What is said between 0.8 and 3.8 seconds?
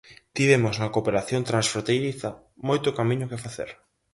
cooperación transfronteiriza moito camiño que facer.